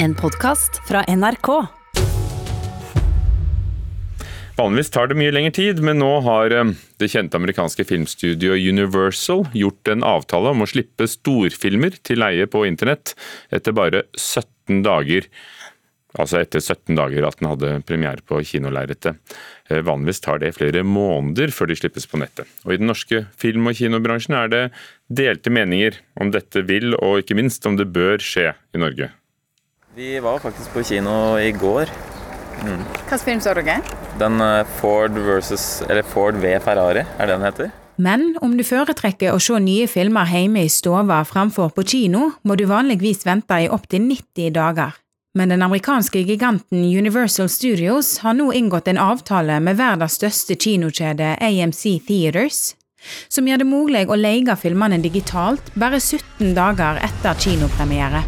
En 0.00 0.14
podkast 0.14 0.76
fra 0.88 1.00
NRK. 1.08 1.48
Vanligvis 4.56 4.92
tar 4.94 5.10
det 5.10 5.16
mye 5.18 5.32
lengre 5.34 5.50
tid, 5.56 5.80
men 5.82 5.98
nå 5.98 6.10
har 6.22 6.54
eh, 6.54 6.70
det 7.02 7.08
kjente 7.10 7.34
amerikanske 7.38 7.82
filmstudioet 7.88 8.62
Universal 8.62 9.42
gjort 9.58 9.90
en 9.90 10.06
avtale 10.06 10.54
om 10.54 10.62
å 10.62 10.70
slippe 10.70 11.10
storfilmer 11.10 11.98
til 12.06 12.22
leie 12.22 12.46
på 12.46 12.62
internett 12.68 13.16
etter 13.50 13.74
bare 13.74 14.04
17 14.14 14.84
dager. 14.86 15.26
Altså 16.14 16.44
etter 16.44 16.62
17 16.62 16.94
dager 16.94 17.26
at 17.26 17.42
den 17.42 17.50
hadde 17.50 17.74
premiere 17.90 18.22
på 18.22 18.38
kinolerretet. 18.46 19.18
Eh, 19.66 19.82
vanligvis 19.82 20.22
tar 20.22 20.38
det 20.44 20.54
flere 20.60 20.86
måneder 20.86 21.50
før 21.50 21.72
de 21.72 21.82
slippes 21.82 22.06
på 22.06 22.22
nettet. 22.22 22.46
Og 22.62 22.76
I 22.76 22.78
den 22.78 22.90
norske 22.94 23.26
film- 23.34 23.66
og 23.66 23.82
kinobransjen 23.82 24.38
er 24.44 24.54
det 24.54 24.66
delte 25.10 25.50
meninger 25.50 25.98
om 26.22 26.30
dette 26.30 26.62
vil, 26.70 26.94
og 27.02 27.24
ikke 27.24 27.42
minst 27.42 27.66
om 27.66 27.74
det 27.74 27.90
bør 27.90 28.22
skje 28.22 28.52
i 28.54 28.86
Norge. 28.86 29.16
Vi 29.98 30.20
var 30.20 30.38
faktisk 30.38 30.72
på 30.72 30.82
kino 30.82 31.38
i 31.38 31.52
går. 31.52 31.90
Hvilken 32.62 33.18
film 33.18 33.40
så 33.40 33.50
dere? 33.58 33.80
Den 34.18 34.38
eh, 34.40 34.66
Ford 34.78 35.10
versus 35.10 35.82
Eller 35.88 36.06
Ford 36.06 36.38
v 36.38 36.52
Ferrari, 36.62 37.02
er 37.02 37.26
det 37.26 37.32
den 37.32 37.42
heter? 37.42 37.72
Men 37.96 38.36
om 38.38 38.54
du 38.54 38.62
foretrekker 38.62 39.34
å 39.34 39.40
se 39.42 39.58
nye 39.58 39.88
filmer 39.90 40.30
hjemme 40.30 40.62
i 40.62 40.70
stua 40.70 41.24
framfor 41.26 41.74
på 41.74 41.82
kino, 41.82 42.30
må 42.46 42.54
du 42.54 42.68
vanligvis 42.70 43.26
vente 43.26 43.58
i 43.58 43.66
opptil 43.66 44.06
90 44.06 44.54
dager. 44.54 44.94
Men 45.34 45.50
den 45.50 45.66
amerikanske 45.66 46.22
giganten 46.22 46.78
Universal 46.78 47.50
Studios 47.50 48.20
har 48.22 48.38
nå 48.38 48.52
inngått 48.52 48.86
en 48.86 49.02
avtale 49.02 49.58
med 49.58 49.82
verdens 49.82 50.14
største 50.22 50.54
kinokjede 50.54 51.34
AMC 51.42 52.06
Theaters, 52.06 52.76
som 53.26 53.50
gjør 53.50 53.64
det 53.64 53.72
mulig 53.74 54.06
å 54.06 54.14
leie 54.14 54.54
filmene 54.62 55.02
digitalt 55.02 55.74
bare 55.74 55.98
17 55.98 56.54
dager 56.54 57.02
etter 57.02 57.34
kinopremiere. 57.48 58.22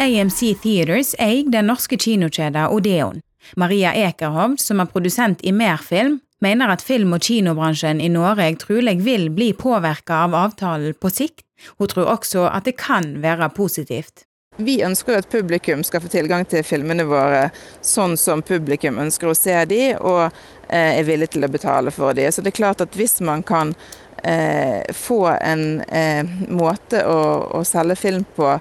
AMC 0.00 0.54
Theaters 0.62 1.12
eier 1.20 1.50
den 1.52 1.66
norske 1.68 1.98
kinokjeden 2.00 2.72
Odeon. 2.72 3.18
Maria 3.56 3.90
Ekerhovd, 3.92 4.56
som 4.60 4.80
er 4.80 4.88
produsent 4.88 5.42
i 5.44 5.52
Merfilm, 5.52 6.20
mener 6.40 6.72
at 6.72 6.80
film- 6.80 7.12
og 7.12 7.20
kinobransjen 7.26 8.00
i 8.00 8.08
Norge 8.08 8.54
trolig 8.62 8.96
vil 9.04 9.28
bli 9.36 9.50
påvirket 9.52 10.14
av 10.16 10.38
avtalen 10.38 10.96
på 10.96 11.12
sikt. 11.12 11.44
Hun 11.76 11.92
tror 11.92 12.08
også 12.16 12.46
at 12.48 12.64
det 12.64 12.78
kan 12.80 13.18
være 13.20 13.50
positivt. 13.52 14.24
Vi 14.56 14.80
ønsker 14.84 15.20
at 15.20 15.28
publikum 15.32 15.84
skal 15.84 16.00
få 16.00 16.08
tilgang 16.12 16.46
til 16.48 16.64
filmene 16.64 17.04
våre 17.08 17.50
sånn 17.84 18.16
som 18.20 18.40
publikum 18.42 18.98
ønsker 19.00 19.28
å 19.30 19.36
se 19.36 19.56
de, 19.68 19.82
og 20.00 20.30
eh, 20.68 20.96
er 20.96 21.04
villig 21.08 21.30
til 21.34 21.44
å 21.44 21.52
betale 21.52 21.92
for 21.92 22.16
de. 22.16 22.24
Så 22.32 22.40
det 22.40 22.54
er 22.54 22.62
klart 22.62 22.80
at 22.84 22.96
hvis 22.96 23.20
man 23.24 23.44
kan 23.46 23.76
eh, 24.24 24.80
få 24.96 25.26
en 25.36 25.80
eh, 25.88 26.24
måte 26.48 27.04
å, 27.08 27.20
å 27.60 27.64
selge 27.68 27.96
film 28.00 28.26
på 28.36 28.56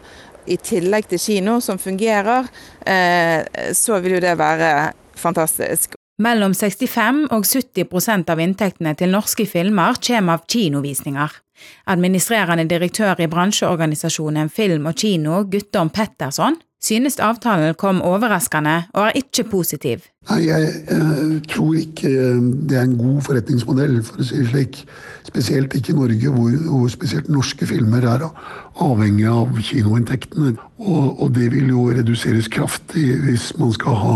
i 0.49 0.57
tillegg 0.57 1.09
til 1.09 1.21
kino 1.21 1.59
som 1.63 1.79
fungerer, 1.81 2.49
eh, 2.85 3.71
så 3.73 3.99
vil 4.03 4.17
jo 4.17 4.23
det 4.23 4.35
være 4.39 4.91
fantastisk. 5.15 5.95
Mellom 6.19 6.51
65 6.53 7.29
og 7.31 7.45
70% 7.47 8.31
av 8.33 8.41
inntektene 8.43 8.91
til 8.99 9.13
norske 9.13 9.45
filmer 9.47 9.95
kommer 10.03 10.39
av 10.39 10.47
kinovisninger. 10.51 11.37
Administrerende 11.91 12.65
direktør 12.67 13.21
i 13.23 13.27
bransjeorganisasjonen 13.31 14.51
Film 14.51 14.89
og 14.91 14.99
Kino, 14.99 15.45
Guttorm 15.47 15.91
Pettersson, 15.95 16.59
synes 16.83 17.19
avtalen 17.19 17.75
kom 17.79 18.01
overraskende 18.05 18.83
og 18.93 19.09
er 19.09 19.19
ikke 19.19 19.45
positiv. 19.51 20.05
Nei, 20.29 20.45
jeg 20.47 20.67
jeg, 20.89 21.41
tror 21.49 21.73
ikke 21.79 22.09
eh, 22.09 22.41
det 22.69 22.77
er 22.77 22.85
en 22.85 22.97
god 22.99 23.21
forretningsmodell, 23.25 23.97
for 24.05 24.21
å 24.21 24.27
si 24.27 24.41
det 24.41 24.49
slik. 24.51 24.83
Spesielt 25.29 25.73
ikke 25.77 25.93
i 25.93 25.97
Norge, 25.97 26.33
hvor, 26.33 26.53
hvor 26.67 26.91
spesielt 26.91 27.29
norske 27.29 27.67
filmer 27.69 28.05
er 28.09 28.27
avhengig 28.83 29.27
av 29.29 29.57
kinoinntektene. 29.57 30.55
Og, 30.77 31.07
og, 31.21 31.27
det 31.35 31.51
vil 31.55 31.71
jo 31.73 31.89
reduseres 31.93 32.49
kraftig 32.51 33.11
hvis 33.25 33.51
man 33.59 33.73
skal 33.75 33.99
ha 34.03 34.15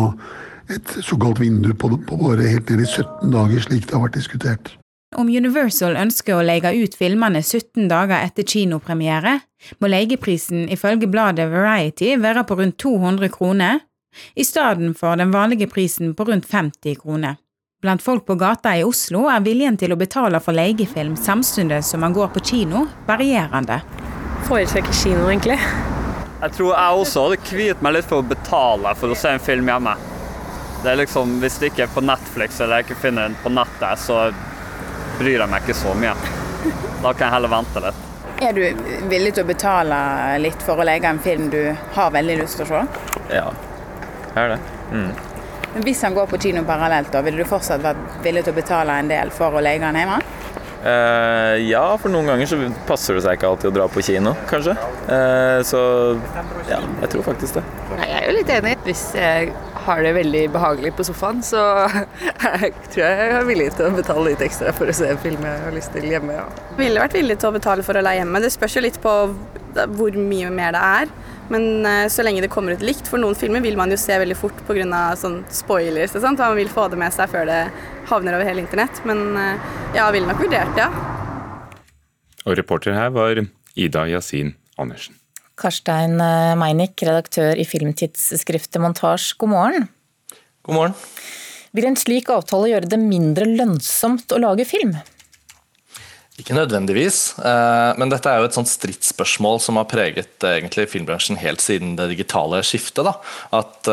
et 0.73 0.95
såkalt 1.03 1.41
vindu 1.43 1.73
på, 1.73 1.91
på 2.07 2.21
bare 2.21 2.47
helt 2.47 2.69
ned 2.69 2.85
i 2.85 2.87
17 2.87 3.33
dager, 3.33 3.65
slik 3.67 3.89
det 3.89 3.97
har 3.97 4.05
vært 4.07 4.21
diskutert. 4.21 4.73
Om 5.13 5.29
Universal 5.29 5.97
ønsker 5.99 6.37
å 6.37 6.45
leie 6.45 6.71
ut 6.73 6.95
filmene 6.97 7.41
17 7.43 7.85
dager 7.91 8.23
etter 8.23 8.45
kinopremiere, 8.49 9.39
må 9.79 9.89
leieprisen 9.91 10.65
ifølge 10.73 11.09
bladet 11.11 11.49
Variety 11.51 12.15
være 12.21 12.43
på 12.47 12.57
rundt 12.59 12.79
200 12.81 13.29
kroner, 13.33 13.83
i 14.37 14.45
stedet 14.45 14.93
for 14.97 15.17
den 15.17 15.33
vanlige 15.33 15.67
prisen 15.69 16.13
på 16.17 16.25
rundt 16.29 16.45
50 16.49 16.97
kroner. 17.01 17.37
Blant 17.83 18.01
folk 18.01 18.25
på 18.25 18.37
gata 18.39 18.75
i 18.77 18.83
Oslo 18.87 19.25
er 19.27 19.43
viljen 19.43 19.75
til 19.77 19.91
å 19.91 19.99
betale 19.99 20.39
for 20.39 20.55
leiefilm 20.55 21.17
samtidig 21.19 21.81
som 21.83 21.99
man 22.05 22.13
går 22.15 22.29
på 22.33 22.43
kino, 22.53 22.85
varierende. 23.09 23.81
Foretrekker 24.47 24.95
kino, 24.95 25.27
egentlig. 25.27 25.59
Jeg 26.43 26.55
tror 26.57 26.73
jeg 26.73 27.03
også 27.03 27.25
hadde 27.27 27.43
kviet 27.43 27.83
meg 27.83 27.97
litt 27.97 28.07
for 28.07 28.23
å 28.23 28.27
betale 28.27 28.95
for 28.99 29.11
å 29.11 29.19
se 29.19 29.35
en 29.35 29.43
film 29.43 29.69
hjemme. 29.71 29.93
Det 30.83 30.91
er 30.91 30.99
liksom, 30.99 31.37
Hvis 31.39 31.59
det 31.59 31.71
ikke 31.71 31.85
er 31.85 31.93
på 31.93 32.03
Netflix 32.03 32.59
eller 32.59 32.81
jeg 32.81 32.89
ikke 32.89 33.03
finner 33.05 33.29
den 33.29 33.37
på 33.43 33.51
nettet, 33.51 34.01
så 34.03 34.25
bryr 35.23 35.39
jeg 35.39 35.51
meg 35.51 35.63
ikke 35.63 35.77
så 35.79 35.93
mye. 35.97 36.15
Da 37.03 37.11
kan 37.11 37.27
jeg 37.27 37.33
heller 37.37 37.51
vente 37.51 37.83
litt. 37.83 38.09
Er 38.43 38.55
du 38.57 38.63
villig 39.07 39.35
til 39.37 39.45
å 39.45 39.47
betale 39.47 39.97
litt 40.43 40.63
for 40.65 40.81
å 40.81 40.87
legge 40.87 41.07
en 41.07 41.21
film 41.23 41.47
du 41.53 41.61
har 41.95 42.11
veldig 42.11 42.39
lyst 42.41 42.59
til 42.59 42.67
å 42.67 42.71
se? 42.73 43.03
Ja, 43.31 43.45
jeg 44.33 44.41
er 44.41 44.55
det. 44.55 44.59
Mm. 44.91 45.11
Men 45.73 45.85
Hvis 45.87 46.03
han 46.05 46.13
går 46.13 46.27
på 46.29 46.39
kino 46.43 46.63
parallelt, 46.67 47.11
da, 47.13 47.21
ville 47.25 47.41
du 47.41 47.49
fortsatt 47.49 47.81
vært 47.81 48.19
villig 48.25 48.43
til 48.45 48.53
å 48.53 48.57
betale 48.57 48.97
en 48.99 49.09
del 49.09 49.31
for 49.33 49.55
å 49.55 49.63
legge 49.63 49.87
han 49.87 49.97
hjemme? 49.97 50.19
Uh, 50.83 51.55
ja, 51.63 51.85
for 51.95 52.11
noen 52.11 52.27
ganger 52.27 52.49
så 52.49 52.57
passer 52.89 53.15
det 53.15 53.23
seg 53.23 53.37
ikke 53.37 53.53
alltid 53.53 53.69
å 53.69 53.75
dra 53.77 53.87
på 53.87 54.03
kino, 54.03 54.35
kanskje. 54.49 54.75
Uh, 55.07 55.63
så 55.63 55.79
ja, 56.67 56.81
jeg 57.05 57.13
tror 57.13 57.23
faktisk 57.29 57.61
det. 57.61 57.63
Nei, 57.93 58.09
jeg 58.09 58.17
er 58.19 58.27
jo 58.27 58.35
litt 58.41 58.51
enig. 58.57 58.75
Hvis 58.83 59.05
jeg 59.15 59.53
har 59.85 60.03
det 60.05 60.13
veldig 60.15 60.43
behagelig 60.53 60.93
på 60.97 61.05
sofaen, 61.07 61.41
så 61.45 61.61
jeg 62.63 62.73
tror 62.93 63.03
jeg 63.03 63.31
er 63.39 63.47
villig 63.47 63.69
til 63.77 63.89
å 63.89 63.95
betale 63.97 64.29
litt 64.31 64.43
ekstra 64.45 64.73
for 64.75 64.89
å 64.89 64.95
se 64.95 65.09
en 65.11 65.21
film 65.21 65.43
jeg 65.47 65.65
har 65.65 65.75
lyst 65.75 65.93
til 65.95 66.07
hjemme. 66.11 66.37
Ja. 66.37 66.47
Ville 66.79 67.03
vært 67.03 67.17
villig 67.17 67.37
til 67.41 67.51
å 67.51 67.57
betale 67.57 67.85
for 67.85 67.99
å 67.99 68.03
leie 68.05 68.21
hjemme. 68.21 68.41
Det 68.43 68.51
spørs 68.53 68.77
jo 68.79 68.85
litt 68.85 68.99
på 69.03 69.13
hvor 69.97 70.17
mye 70.17 70.51
mer 70.53 70.75
det 70.75 70.83
er. 71.01 71.13
Men 71.51 71.85
eh, 71.85 72.05
så 72.09 72.23
lenge 72.23 72.43
det 72.43 72.51
kommer 72.53 72.75
ut 72.75 72.85
likt, 72.85 73.07
for 73.09 73.21
noen 73.21 73.35
filmer 73.37 73.63
vil 73.63 73.77
man 73.79 73.91
jo 73.91 73.97
se 73.99 74.15
veldig 74.19 74.37
fort 74.39 74.61
pga. 74.67 75.01
Sånn 75.19 75.41
spoilers. 75.53 76.15
og 76.15 76.23
sånt, 76.23 76.39
Man 76.39 76.59
vil 76.59 76.71
få 76.71 76.87
det 76.91 76.99
med 77.01 77.13
seg 77.13 77.31
før 77.31 77.49
det 77.49 77.63
havner 78.09 78.37
over 78.37 78.47
hele 78.47 78.63
internett. 78.63 79.03
Men 79.07 79.25
eh, 79.39 79.73
ja, 79.97 80.07
ville 80.15 80.29
nok 80.29 80.43
vurdert 80.45 80.77
det, 80.77 80.87
ja. 80.87 81.09
Og 82.43 82.57
reporter 82.59 82.95
her 82.95 83.11
var 83.15 83.39
Ida 83.75 84.07
Yasin 84.11 84.55
Andersen. 84.77 85.22
Karstein 85.63 86.19
eh, 86.19 86.53
Meinick, 86.59 86.97
redaktør 87.05 87.59
i 87.59 87.67
filmtidsskriftet 87.67 88.81
Montasj, 88.83 89.31
god 89.39 89.53
morgen. 89.53 89.87
God 90.67 90.79
morgen. 90.79 90.99
Vil 91.73 91.89
en 91.89 91.97
slik 91.97 92.29
avtale 92.33 92.73
gjøre 92.73 92.91
det 92.91 93.01
mindre 93.01 93.47
lønnsomt 93.49 94.35
å 94.35 94.41
lage 94.43 94.67
film? 94.69 94.95
Ikke 96.41 96.55
nødvendigvis, 96.57 97.35
eh, 97.45 97.91
men 97.99 98.09
dette 98.09 98.27
er 98.29 98.41
jo 98.41 98.47
et 98.49 98.55
sånt 98.57 98.69
stridsspørsmål 98.69 99.59
som 99.61 99.77
har 99.77 99.85
preget 99.89 100.43
eh, 100.43 100.57
egentlig 100.57 100.87
filmbransjen 100.89 101.37
helt 101.39 101.61
siden 101.61 101.93
det 101.99 102.09
digitale 102.11 102.63
skiftet. 102.65 103.05
Da. 103.05 103.13
At 103.53 103.89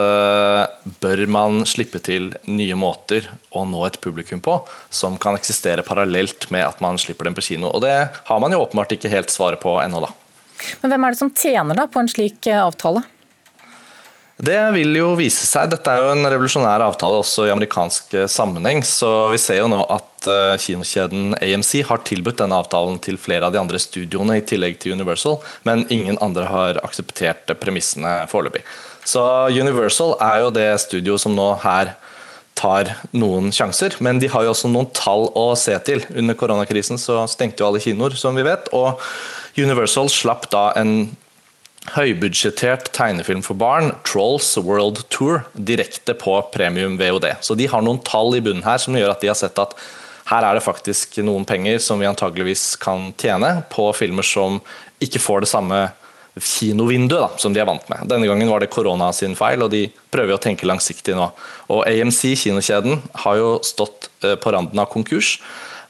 Bør 1.00 1.20
man 1.30 1.64
slippe 1.68 2.00
til 2.02 2.32
nye 2.48 2.76
måter 2.78 3.28
å 3.54 3.66
nå 3.68 3.84
et 3.86 4.00
publikum 4.02 4.40
på, 4.42 4.56
som 4.90 5.20
kan 5.20 5.36
eksistere 5.38 5.84
parallelt 5.86 6.48
med 6.50 6.64
at 6.64 6.80
man 6.82 6.98
slipper 7.00 7.28
dem 7.28 7.36
på 7.36 7.44
kino? 7.52 7.70
Og 7.70 7.84
Det 7.84 7.94
har 8.10 8.42
man 8.42 8.56
jo 8.56 8.64
åpenbart 8.64 8.96
ikke 8.96 9.12
helt 9.12 9.32
svaret 9.32 9.62
på 9.62 9.76
ennå, 9.84 10.02
da. 10.08 10.12
Men 10.82 10.94
hvem 10.94 11.06
er 11.06 11.14
det 11.14 11.20
som 11.22 11.32
tjener 11.32 11.78
da 11.78 11.88
på 11.90 12.02
en 12.02 12.10
slik 12.10 12.50
avtale? 12.54 13.02
Det 14.40 14.60
vil 14.72 14.94
jo 14.96 15.10
vise 15.18 15.44
seg. 15.44 15.68
Dette 15.68 15.92
er 15.92 16.00
jo 16.00 16.12
en 16.14 16.24
revolusjonær 16.24 16.80
avtale 16.86 17.18
også 17.20 17.44
i 17.44 17.52
amerikansk 17.52 18.14
sammenheng. 18.32 18.80
Så 18.88 19.28
vi 19.34 19.40
ser 19.40 19.60
jo 19.60 19.68
nå 19.68 19.82
at 19.84 20.28
kinokjeden 20.64 21.34
AMC 21.36 21.82
har 21.88 22.00
tilbudt 22.08 22.40
denne 22.40 22.56
avtalen 22.56 22.96
til 23.04 23.20
flere 23.20 23.48
av 23.48 23.52
de 23.52 23.60
andre 23.60 23.80
studioene 23.80 24.38
i 24.40 24.44
tillegg 24.46 24.78
til 24.80 24.96
Universal, 24.96 25.36
men 25.68 25.84
ingen 25.92 26.16
andre 26.24 26.46
har 26.48 26.80
akseptert 26.84 27.52
premissene 27.60 28.22
foreløpig. 28.32 28.64
Så 29.04 29.22
Universal 29.52 30.16
er 30.24 30.46
jo 30.46 30.54
det 30.56 30.70
studio 30.86 31.18
som 31.20 31.36
nå 31.36 31.50
her 31.60 31.94
tar 32.60 32.94
noen 33.16 33.52
sjanser, 33.54 33.96
men 34.04 34.20
de 34.20 34.28
har 34.28 34.44
jo 34.44 34.52
også 34.52 34.68
noen 34.72 34.88
tall 34.96 35.28
å 35.36 35.50
se 35.56 35.76
til. 35.84 36.02
Under 36.16 36.36
koronakrisen 36.36 37.00
så 37.00 37.22
stengte 37.30 37.62
jo 37.62 37.70
alle 37.70 37.80
kinoer, 37.80 38.16
som 38.16 38.36
vi 38.36 38.44
vet. 38.46 38.72
og 38.76 39.00
Universal 39.58 40.10
slapp 40.12 40.48
da 40.52 40.70
en 40.78 41.12
høybudsjettert 41.94 42.90
tegnefilm 42.94 43.40
for 43.42 43.58
barn, 43.58 43.94
Trolls 44.06 44.52
World 44.60 45.02
Tour, 45.10 45.42
direkte 45.54 46.14
på 46.18 46.36
premium 46.54 46.98
VOD. 47.00 47.26
Så 47.40 47.56
de 47.58 47.66
har 47.70 47.82
noen 47.82 48.02
tall 48.06 48.36
i 48.36 48.42
bunnen 48.44 48.66
her 48.66 48.78
som 48.82 48.98
gjør 48.98 49.14
at 49.14 49.24
de 49.24 49.30
har 49.32 49.38
sett 49.38 49.58
at 49.58 49.74
her 50.30 50.46
er 50.46 50.54
det 50.54 50.62
faktisk 50.62 51.18
noen 51.26 51.46
penger 51.48 51.80
som 51.82 51.98
vi 51.98 52.06
antageligvis 52.06 52.76
kan 52.78 53.08
tjene 53.18 53.64
på 53.72 53.88
filmer 53.96 54.26
som 54.26 54.60
ikke 55.02 55.22
får 55.22 55.42
det 55.42 55.50
samme 55.50 55.80
kinovinduet 56.38 57.24
da, 57.24 57.28
som 57.40 57.54
de 57.54 57.58
er 57.58 57.66
vant 57.66 57.88
med. 57.90 58.04
Denne 58.08 58.28
gangen 58.28 58.52
var 58.52 58.62
det 58.62 58.70
korona 58.70 59.10
sin 59.16 59.34
feil, 59.34 59.64
og 59.64 59.72
de 59.72 59.88
prøver 60.12 60.36
å 60.36 60.42
tenke 60.42 60.68
langsiktig 60.68 61.16
nå. 61.18 61.26
Og 61.72 61.82
AMC, 61.88 62.36
kinokjeden, 62.44 63.00
har 63.24 63.40
jo 63.40 63.56
stått 63.66 64.10
på 64.20 64.54
randen 64.54 64.78
av 64.78 64.88
konkurs. 64.92 65.38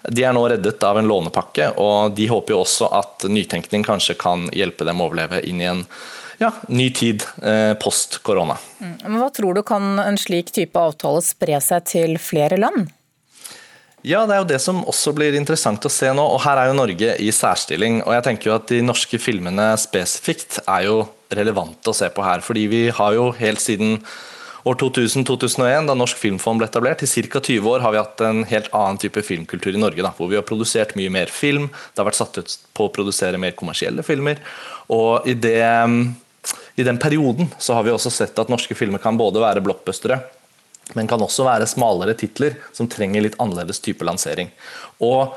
De 0.08 0.24
er 0.24 0.32
nå 0.32 0.46
reddet 0.48 0.82
av 0.86 0.98
en 0.98 1.08
lånepakke, 1.08 1.74
og 1.82 2.14
de 2.16 2.28
håper 2.30 2.54
jo 2.54 2.62
også 2.62 2.88
at 2.96 3.26
nytenkning 3.28 3.84
kanskje 3.84 4.16
kan 4.20 4.48
hjelpe 4.56 4.86
dem 4.88 5.00
å 5.00 5.10
overleve 5.10 5.42
inn 5.44 5.60
i 5.60 5.68
en 5.68 5.84
ja, 6.40 6.54
ny 6.72 6.88
tid 6.96 7.26
eh, 7.44 7.74
post 7.80 8.22
korona. 8.24 8.56
Mm. 8.80 8.94
Men 9.04 9.18
Hva 9.20 9.28
tror 9.36 9.58
du 9.58 9.62
kan 9.66 10.00
en 10.00 10.16
slik 10.18 10.54
type 10.56 10.80
avtale 10.80 11.20
spre 11.24 11.60
seg 11.60 11.84
til 11.90 12.16
flere 12.22 12.56
land? 12.60 12.88
Ja, 14.00 14.22
det 14.24 14.32
er 14.32 14.40
jo 14.40 14.48
det 14.48 14.60
som 14.64 14.80
også 14.88 15.12
blir 15.12 15.36
interessant 15.36 15.84
å 15.84 15.92
se 15.92 16.08
nå. 16.16 16.24
og 16.24 16.40
Her 16.46 16.62
er 16.62 16.70
jo 16.70 16.78
Norge 16.78 17.12
i 17.20 17.28
særstilling. 17.36 18.00
og 18.06 18.14
jeg 18.16 18.24
tenker 18.24 18.48
jo 18.48 18.56
at 18.56 18.68
De 18.72 18.80
norske 18.80 19.20
filmene 19.20 19.74
spesifikt 19.76 20.62
er 20.64 20.86
jo 20.88 21.02
relevante 21.28 21.92
å 21.92 21.96
se 21.96 22.08
på 22.08 22.24
her. 22.24 22.40
fordi 22.40 22.66
vi 22.66 22.82
har 22.88 23.14
jo 23.14 23.30
helt 23.36 23.60
siden 23.60 24.00
år 24.64 24.78
2000-2001, 24.80 25.88
da 25.88 25.96
Norsk 25.96 26.18
Filmfond 26.20 26.60
ble 26.60 26.68
etablert, 26.68 27.04
i 27.04 27.08
ca. 27.28 27.40
20 27.40 27.70
år 27.70 27.84
har 27.84 27.94
vi 27.94 28.00
hatt 28.00 28.24
en 28.26 28.42
helt 28.50 28.72
annen 28.76 28.98
type 29.00 29.22
filmkultur 29.24 29.74
i 29.74 29.80
Norge. 29.80 30.02
Da, 30.04 30.12
hvor 30.16 30.30
vi 30.32 30.38
har 30.38 30.46
produsert 30.46 30.96
mye 30.98 31.12
mer 31.12 31.32
film. 31.32 31.70
Det 31.70 32.02
har 32.02 32.10
vært 32.10 32.20
satt 32.20 32.40
ut 32.40 32.56
på 32.76 32.88
å 32.88 32.92
produsere 32.94 33.40
mer 33.40 33.56
kommersielle 33.58 34.04
filmer. 34.06 34.42
Og 34.92 35.28
i, 35.30 35.36
det, 35.38 35.62
i 36.76 36.86
den 36.86 37.00
perioden 37.00 37.52
så 37.58 37.78
har 37.78 37.86
vi 37.86 37.94
også 37.94 38.12
sett 38.12 38.38
at 38.40 38.52
norske 38.52 38.76
filmer 38.76 39.02
kan 39.02 39.20
både 39.20 39.42
være 39.42 39.64
blockbustere 39.64 40.20
men 40.98 41.06
kan 41.06 41.22
også 41.22 41.44
være 41.46 41.68
smalere 41.70 42.16
titler 42.18 42.56
som 42.74 42.88
trenger 42.90 43.22
litt 43.24 43.38
annerledes 43.42 43.78
type 43.84 44.02
lansering. 44.06 44.50
Og 45.06 45.36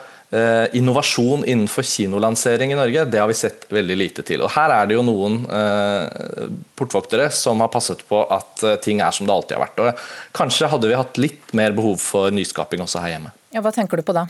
Innovasjon 0.74 1.44
innenfor 1.46 1.86
kinolansering 1.86 2.72
i 2.74 2.78
Norge 2.78 3.06
det 3.06 3.20
har 3.22 3.28
vi 3.30 3.36
sett 3.38 3.68
veldig 3.70 3.98
lite 4.00 4.24
til. 4.26 4.42
Og 4.42 4.50
Her 4.56 4.72
er 4.74 4.90
det 4.90 4.98
jo 4.98 5.04
noen 5.06 5.44
eh, 5.46 6.48
portvoktere 6.80 7.28
som 7.34 7.62
har 7.62 7.70
passet 7.74 8.02
på 8.10 8.24
at 8.34 8.64
eh, 8.66 8.80
ting 8.82 9.04
er 9.04 9.14
som 9.14 9.30
det 9.30 9.36
alltid 9.36 9.58
har 9.58 9.66
vært. 9.68 9.84
Og 9.84 10.34
Kanskje 10.34 10.72
hadde 10.72 10.90
vi 10.90 10.98
hatt 10.98 11.20
litt 11.22 11.54
mer 11.54 11.76
behov 11.78 12.00
for 12.02 12.34
nyskaping 12.34 12.82
også 12.82 13.04
her 13.04 13.16
hjemme. 13.16 13.34
Ja, 13.54 13.62
Hva 13.62 13.74
tenker 13.76 14.02
du 14.02 14.08
på 14.08 14.16
da? 14.18 14.26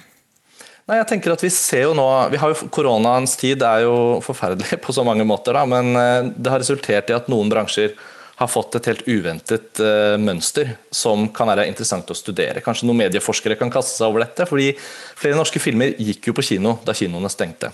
Nei, 0.84 0.98
jeg 1.00 1.08
tenker 1.14 1.32
at 1.32 1.44
vi 1.46 1.52
ser 1.56 1.86
jo 1.86 1.94
nå, 1.96 2.06
vi 2.34 2.40
har 2.42 2.52
jo 2.52 2.68
Koronaens 2.74 3.38
tid 3.40 3.64
er 3.64 3.86
jo 3.86 3.96
forferdelig 4.26 4.82
på 4.84 4.96
så 4.96 5.06
mange 5.08 5.24
måter, 5.28 5.56
da, 5.56 5.64
men 5.70 5.96
eh, 5.96 6.34
det 6.36 6.52
har 6.52 6.60
resultert 6.64 7.12
i 7.12 7.16
at 7.16 7.32
noen 7.32 7.52
bransjer 7.54 7.96
har 8.36 8.50
fått 8.50 8.76
et 8.80 8.90
helt 8.90 9.08
uventet 9.08 9.82
uh, 9.84 10.18
mønster 10.22 10.76
som 10.94 11.28
kan 11.36 11.50
være 11.52 11.68
interessant 11.70 12.10
å 12.10 12.18
studere. 12.18 12.64
Kanskje 12.66 12.90
noen 12.90 13.04
medieforskere 13.06 13.58
kan 13.60 13.72
kaste 13.74 13.96
seg 13.98 14.10
over 14.10 14.26
dette, 14.26 14.48
fordi 14.50 14.72
flere 14.80 15.38
norske 15.38 15.62
filmer 15.62 15.94
gikk 16.02 16.32
jo 16.32 16.38
på 16.38 16.46
kino 16.46 16.78
da 16.86 16.96
kinoene 16.98 17.32
stengte. 17.32 17.72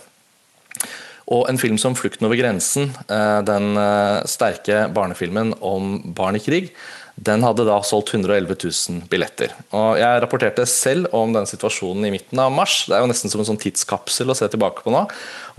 Og 1.29 1.45
en 1.49 1.59
film 1.61 1.77
som 1.77 1.93
'Flukten 1.95 2.25
over 2.25 2.39
grensen', 2.39 2.89
uh, 3.07 3.41
den 3.45 3.77
uh, 3.77 4.25
sterke 4.25 4.87
barnefilmen 4.93 5.53
om 5.61 6.13
barn 6.13 6.35
i 6.35 6.43
krig, 6.43 6.73
den 7.19 7.43
hadde 7.43 7.65
da 7.67 7.81
solgt 7.83 8.13
111 8.13 8.55
000 8.63 9.07
billetter. 9.11 9.51
Og 9.75 9.97
Jeg 9.99 10.21
rapporterte 10.23 10.63
selv 10.69 11.09
om 11.15 11.33
den 11.35 11.47
situasjonen 11.49 12.07
i 12.07 12.13
midten 12.13 12.39
av 12.39 12.53
mars. 12.53 12.85
Det 12.87 12.95
er 12.95 13.03
jo 13.03 13.09
nesten 13.11 13.31
som 13.31 13.43
en 13.43 13.49
sånn 13.49 13.59
tidskapsel 13.59 14.31
å 14.31 14.37
se 14.37 14.47
tilbake 14.51 14.85
på 14.85 14.93
nå, 14.93 15.03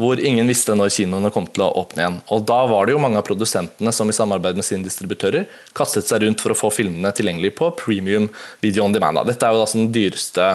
hvor 0.00 0.22
ingen 0.24 0.48
visste 0.48 0.76
når 0.78 0.94
kinoene 0.96 1.32
kom 1.34 1.48
til 1.50 1.66
å 1.66 1.72
åpne 1.82 2.04
igjen. 2.04 2.18
Og 2.32 2.46
Da 2.48 2.62
var 2.70 2.88
det 2.88 2.96
jo 2.96 3.02
mange 3.02 3.20
av 3.20 3.26
produsentene 3.28 3.92
som 3.92 4.08
i 4.08 4.16
samarbeid 4.16 4.56
med 4.56 4.66
sine 4.66 4.86
distributører 4.86 5.46
kastet 5.76 6.08
seg 6.08 6.24
rundt 6.24 6.40
for 6.40 6.54
å 6.54 6.58
få 6.58 6.72
filmene 6.74 7.12
tilgjengelig 7.12 7.52
på 7.60 7.70
premium 7.78 8.30
video 8.64 8.86
on 8.86 8.96
demand. 8.96 9.20
Dette 9.28 9.44
er 9.44 9.52
jo 9.52 9.60
da 9.60 9.70
den 9.70 9.92
dyreste 9.92 10.50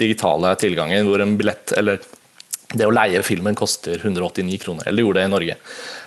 digitale 0.00 0.52
tilgangen, 0.60 1.08
hvor 1.08 1.24
en 1.24 1.38
billett 1.40 1.72
eller 1.78 2.04
det 2.70 2.86
å 2.86 2.92
leie 2.94 3.22
filmen 3.26 3.56
koster 3.58 3.98
189 3.98 4.60
kroner, 4.62 4.88
eller 4.88 5.04
gjorde 5.06 5.22
det 5.22 5.28
i 5.28 5.32
Norge. 5.32 5.56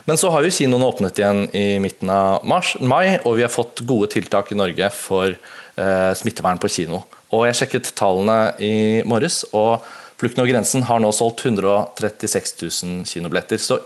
Men 0.08 0.20
så 0.20 0.32
har 0.32 0.46
jo 0.46 0.54
kinoene 0.54 0.88
åpnet 0.88 1.20
igjen 1.20 1.42
i 1.56 1.66
midten 1.84 2.12
av 2.12 2.46
mars, 2.48 2.76
mai, 2.80 3.20
og 3.24 3.36
vi 3.40 3.44
har 3.46 3.52
fått 3.52 3.84
gode 3.88 4.12
tiltak 4.14 4.52
i 4.52 4.60
Norge 4.60 4.90
for 4.96 5.34
eh, 5.34 6.14
smittevern 6.20 6.62
på 6.64 6.72
kino. 6.72 7.04
Og 7.34 7.48
Jeg 7.50 7.60
sjekket 7.64 7.92
tallene 7.98 8.54
i 8.64 8.74
morges, 9.10 9.44
og 9.52 9.84
Flukten 10.24 10.40
over 10.40 10.54
grensen 10.54 10.86
har 10.88 11.02
nå 11.04 11.10
solgt 11.12 11.42
136 11.44 12.54
000 12.62 13.08
kinobilletter. 13.10 13.60
Så 13.60 13.80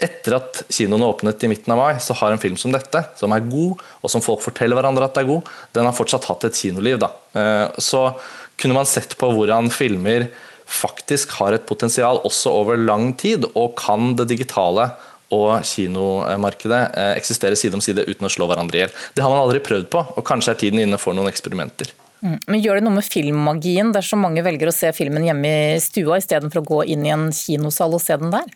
etter 0.00 0.38
at 0.38 0.62
kinoene 0.72 1.10
åpnet 1.10 1.44
i 1.44 1.50
midten 1.50 1.74
av 1.74 1.80
mai, 1.80 1.98
så 2.00 2.16
har 2.16 2.32
en 2.32 2.40
film 2.40 2.56
som 2.56 2.72
dette, 2.72 3.02
som 3.20 3.34
er 3.36 3.44
god, 3.50 3.82
og 4.00 4.12
som 4.12 4.24
folk 4.24 4.40
forteller 4.46 4.78
hverandre 4.78 5.10
at 5.10 5.20
er 5.20 5.28
god, 5.28 5.50
den 5.76 5.84
har 5.84 5.96
fortsatt 5.96 6.24
hatt 6.30 6.46
et 6.48 6.56
kinoliv. 6.56 7.02
Da. 7.02 7.10
Eh, 7.36 7.76
så 7.84 8.06
kunne 8.56 8.78
man 8.78 8.88
sett 8.88 9.12
på 9.20 9.28
hvordan 9.34 9.68
filmer 9.74 10.30
faktisk 10.66 11.34
har 11.38 11.56
et 11.56 11.66
potensial 11.68 12.20
også 12.24 12.52
over 12.52 12.80
lang 12.80 13.12
tid, 13.20 13.46
og 13.54 13.74
kan 13.80 14.14
det 14.18 14.28
digitale 14.32 14.90
og 15.34 15.64
kinomarkedet 15.66 16.80
eksistere 17.16 17.18
eksisterer 17.18 17.58
side 17.58 17.78
om 17.78 17.82
side 17.82 18.04
uten 18.06 18.28
å 18.28 18.32
slå 18.32 18.46
hverandre 18.50 18.78
i 18.78 18.82
hjel. 18.84 18.96
Det 19.16 19.24
har 19.24 19.32
man 19.32 19.42
aldri 19.42 19.62
prøvd 19.64 19.88
på, 19.90 20.02
og 20.14 20.26
kanskje 20.26 20.54
er 20.54 20.60
tiden 20.60 20.82
inne 20.84 21.00
for 21.00 21.16
noen 21.16 21.30
eksperimenter. 21.30 21.90
Mm. 22.24 22.38
Men 22.48 22.60
Gjør 22.60 22.78
det 22.78 22.84
noe 22.86 22.98
med 22.98 23.06
filmmagien 23.08 23.92
dersom 23.92 24.22
mange 24.24 24.44
velger 24.44 24.70
å 24.70 24.74
se 24.74 24.92
filmen 24.96 25.26
hjemme 25.26 25.54
i 25.74 25.80
stua 25.82 26.20
istedenfor 26.20 26.62
å 26.62 26.68
gå 26.68 26.84
inn 26.94 27.04
i 27.04 27.12
en 27.12 27.28
kinosal 27.34 27.96
og 27.96 28.04
se 28.04 28.16
den 28.20 28.32
der? 28.32 28.46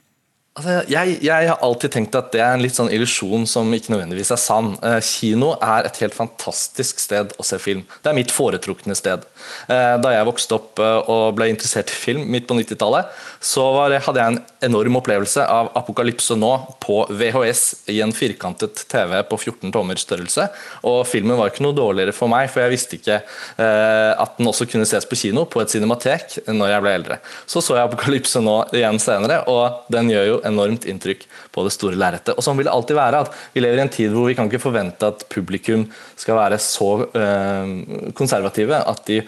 Altså, 0.58 0.80
jeg, 0.90 1.18
jeg, 1.22 1.46
har 1.52 1.60
alltid 1.62 1.92
tenkt 1.94 2.16
at 2.18 2.32
det 2.34 2.40
er 2.42 2.56
en 2.56 2.62
litt 2.64 2.74
sånn 2.74 2.90
illusjon 2.90 3.44
som 3.46 3.68
ikke 3.74 3.92
nødvendigvis 3.92 4.32
er 4.34 4.40
sann. 4.42 4.72
Eh, 4.82 4.96
kino 5.06 5.52
er 5.62 5.86
et 5.86 6.00
helt 6.02 6.16
fantastisk 6.16 6.98
sted 6.98 7.30
å 7.38 7.44
se 7.46 7.60
film. 7.62 7.84
Det 8.02 8.10
er 8.10 8.16
mitt 8.18 8.34
foretrukne 8.34 8.96
sted. 8.98 9.22
Eh, 9.70 9.94
da 10.02 10.10
jeg 10.16 10.26
vokste 10.26 10.56
opp 10.56 10.82
eh, 10.82 11.10
og 11.14 11.36
ble 11.38 11.46
interessert 11.52 11.92
i 11.94 11.98
film 12.00 12.24
midt 12.34 12.48
på 12.50 12.56
90-tallet, 12.58 13.12
så 13.38 13.68
var, 13.76 13.94
hadde 14.02 14.24
jeg 14.24 14.34
en 14.34 14.40
enorm 14.66 14.98
opplevelse 14.98 15.44
av 15.46 15.70
Apokalypse 15.78 16.34
nå 16.34 16.50
på 16.82 16.98
VHS 17.06 17.62
i 17.94 18.00
en 18.02 18.14
firkantet 18.16 18.82
TV 18.90 19.14
på 19.30 19.38
14 19.38 19.70
tommer 19.76 20.02
størrelse. 20.02 20.48
Og 20.90 21.04
filmen 21.06 21.38
var 21.38 21.52
ikke 21.52 21.68
noe 21.68 21.78
dårligere 21.78 22.16
for 22.16 22.34
meg, 22.34 22.50
for 22.50 22.64
jeg 22.64 22.74
visste 22.74 22.98
ikke 22.98 23.20
at 23.58 24.34
den 24.38 24.48
også 24.50 24.66
kunne 24.70 24.86
ses 24.88 25.06
på 25.06 25.16
kino 25.18 25.44
på 25.50 25.60
et 25.62 25.70
cinematek 25.70 26.40
når 26.50 26.72
jeg 26.72 26.82
ble 26.82 26.94
eldre. 26.98 27.18
Så 27.46 27.62
så 27.62 27.76
jeg 27.76 27.86
Apokalypse 27.86 28.42
nå 28.42 28.56
igjen 28.74 28.98
senere, 29.02 29.44
og 29.50 29.86
den 29.92 30.10
gjør 30.10 30.26
jo 30.32 30.38
enormt 30.48 30.86
inntrykk 30.88 31.24
på 31.54 31.64
det 31.66 31.72
store 31.74 31.98
lerretet. 31.98 32.34
Og 32.34 32.44
sånn 32.44 32.58
vil 32.58 32.68
det 32.68 32.74
alltid 32.74 32.98
være. 32.98 33.22
at 33.24 33.36
Vi 33.54 33.62
lever 33.62 33.80
i 33.80 33.84
en 33.84 33.92
tid 33.92 34.12
hvor 34.14 34.28
vi 34.28 34.36
kan 34.38 34.50
ikke 34.50 34.62
forvente 34.62 35.10
at 35.12 35.24
publikum 35.32 35.86
skal 36.18 36.38
være 36.40 36.58
så 36.62 36.90
øh, 37.06 37.72
konservative 38.18 38.82
at 38.82 39.02
de 39.08 39.20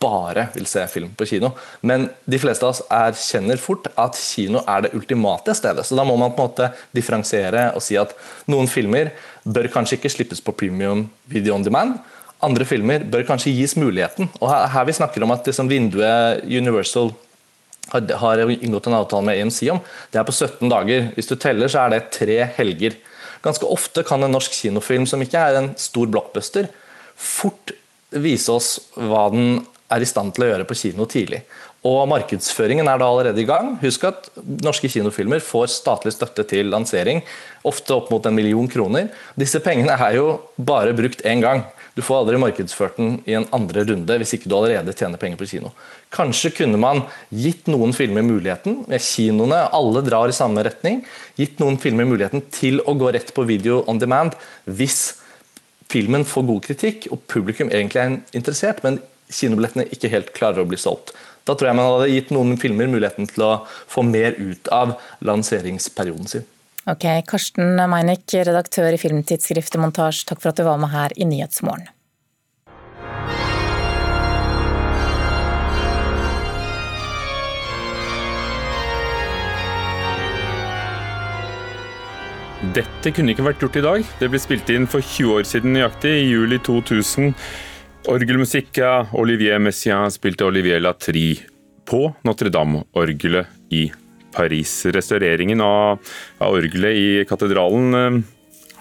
bare 0.00 0.48
vil 0.54 0.68
se 0.70 0.86
film 0.92 1.12
på 1.16 1.28
kino. 1.28 1.52
Men 1.82 2.08
de 2.24 2.40
fleste 2.40 2.66
av 2.66 2.74
oss 2.74 2.84
erkjenner 2.92 3.60
fort 3.60 3.90
at 3.96 4.18
kino 4.20 4.62
er 4.64 4.86
det 4.86 4.94
ultimate 4.96 5.56
stedet. 5.58 5.86
Så 5.86 5.98
da 5.98 6.06
må 6.06 6.18
man 6.20 6.34
på 6.36 6.44
en 6.44 6.52
måte 6.52 6.70
differensiere 6.96 7.70
og 7.74 7.84
si 7.84 7.98
at 8.00 8.14
noen 8.50 8.70
filmer 8.70 9.12
bør 9.46 9.70
kanskje 9.72 10.00
ikke 10.00 10.12
slippes 10.12 10.42
på 10.42 10.54
premium 10.56 11.06
video 11.30 11.54
on 11.56 11.66
demand. 11.66 11.98
Andre 12.44 12.66
filmer 12.68 13.04
bør 13.08 13.24
kanskje 13.24 13.54
gis 13.56 13.76
muligheten. 13.80 14.28
Og 14.42 14.50
her, 14.50 14.66
her 14.68 14.84
vi 14.88 14.96
snakker 14.98 15.24
om 15.24 15.32
at 15.32 15.46
liksom 15.48 15.70
vinduet 15.70 16.44
Universal 16.44 17.14
har 17.92 18.42
inngått 18.50 18.86
en 18.86 18.98
avtale 18.98 19.26
med 19.28 19.40
EMC 19.40 19.60
om, 19.72 19.80
det 20.10 20.20
er 20.20 20.26
på 20.26 20.34
17 20.34 20.68
dager. 20.72 21.10
Hvis 21.14 21.30
du 21.30 21.36
teller, 21.36 21.70
så 21.70 21.84
er 21.84 21.94
det 21.94 22.08
tre 22.16 22.40
helger. 22.58 22.98
Ganske 23.44 23.68
ofte 23.70 24.02
kan 24.06 24.24
en 24.26 24.34
norsk 24.34 24.54
kinofilm 24.58 25.06
som 25.06 25.22
ikke 25.22 25.38
er 25.38 25.60
en 25.60 25.72
stor 25.78 26.10
blockbuster, 26.10 26.70
fort 27.16 27.72
vise 28.10 28.52
oss 28.52 28.76
hva 28.96 29.28
den 29.32 29.64
er 29.92 30.02
i 30.02 30.08
stand 30.08 30.34
til 30.34 30.46
å 30.46 30.50
gjøre 30.50 30.66
på 30.66 30.76
kino 30.78 31.06
tidlig. 31.10 31.44
Og 31.86 32.08
Markedsføringen 32.10 32.88
er 32.90 32.98
da 32.98 33.06
allerede 33.06 33.42
i 33.42 33.46
gang. 33.46 33.76
Husk 33.82 34.08
at 34.08 34.26
norske 34.64 34.90
kinofilmer 34.90 35.42
får 35.44 35.68
statlig 35.76 36.16
støtte 36.16 36.42
til 36.50 36.72
lansering, 36.72 37.20
ofte 37.66 37.94
opp 37.94 38.10
mot 38.10 38.26
en 38.26 38.34
million 38.34 38.66
kroner. 38.70 39.12
Disse 39.38 39.60
pengene 39.62 39.94
er 39.94 40.18
jo 40.18 40.26
bare 40.56 40.96
brukt 40.96 41.22
én 41.22 41.44
gang. 41.44 41.62
Du 41.96 42.02
får 42.04 42.18
aldri 42.20 42.36
markedsført 42.36 42.98
den 43.00 43.14
i 43.24 43.32
en 43.38 43.46
andre 43.56 43.86
runde 43.88 44.18
hvis 44.20 44.34
ikke 44.36 44.50
du 44.52 44.56
allerede 44.58 44.92
tjener 44.92 45.20
penger 45.20 45.40
på 45.40 45.48
kino. 45.48 45.70
Kanskje 46.12 46.52
kunne 46.58 46.76
man 46.80 47.06
gitt 47.32 47.70
noen 47.72 47.94
filmer 47.96 48.24
muligheten, 48.26 48.82
med 48.84 49.00
kinoene, 49.00 49.62
alle 49.72 50.02
drar 50.04 50.28
i 50.28 50.36
samme 50.36 50.60
retning, 50.66 51.00
gitt 51.40 51.56
noen 51.62 51.78
filmer 51.80 52.04
muligheten 52.08 52.44
til 52.52 52.82
å 52.84 52.92
gå 53.00 53.14
rett 53.16 53.32
på 53.32 53.46
video 53.48 53.80
on 53.88 54.02
demand 54.02 54.36
hvis 54.68 55.14
filmen 55.88 56.26
får 56.28 56.44
god 56.50 56.66
kritikk 56.66 57.06
og 57.14 57.22
publikum 57.32 57.72
egentlig 57.72 58.02
er 58.02 58.18
interessert, 58.36 58.82
men 58.84 59.00
kinobillettene 59.32 59.88
ikke 59.96 60.10
helt 60.12 60.34
klarer 60.36 60.62
å 60.62 60.68
bli 60.68 60.78
solgt. 60.80 61.14
Da 61.46 61.54
tror 61.54 61.70
jeg 61.70 61.78
man 61.78 61.88
hadde 61.94 62.12
gitt 62.12 62.34
noen 62.34 62.58
filmer 62.60 62.90
muligheten 62.90 63.30
til 63.30 63.46
å 63.46 63.52
få 63.88 64.04
mer 64.04 64.36
ut 64.36 64.68
av 64.74 64.98
lanseringsperioden 65.24 66.28
sin. 66.28 66.46
Ok, 66.86 67.02
Karsten 67.26 67.80
Meinick, 67.90 68.30
redaktør 68.46 68.94
i 68.94 68.98
filmtidsskriftet 69.00 69.80
Montasj, 69.82 70.20
takk 70.28 70.38
for 70.38 70.52
at 70.52 70.60
du 70.60 70.62
var 70.68 70.78
med 70.78 70.92
her 70.92 71.10
i 71.18 71.26
Nyhetsmorgen. 71.26 71.88
Dette 82.76 83.10
kunne 83.10 83.34
ikke 83.34 83.48
vært 83.48 83.66
gjort 83.66 83.80
i 83.80 83.84
dag. 83.88 84.06
Det 84.22 84.30
ble 84.30 84.38
spilt 84.46 84.70
inn 84.70 84.86
for 84.86 85.02
20 85.02 85.34
år 85.40 85.50
siden 85.50 85.74
nøyaktig, 85.74 86.14
i 86.22 86.30
juli 86.30 86.62
2000. 86.62 87.34
Orgelmusikk 88.14 88.78
av 88.86 89.10
Olivier 89.18 89.58
Messiaen 89.58 90.14
spilte 90.14 90.46
Olivier 90.46 90.78
Latry 90.86 91.32
på 91.82 92.06
Notre-Dame-orgelet 92.22 93.74
i 93.74 93.88
Paris. 94.36 94.78
Restaureringen 94.94 95.62
av, 95.64 96.00
av 96.38 96.56
orgelet 96.60 97.00
i 97.00 97.08
katedralen 97.28 98.00
eh, 98.00 98.18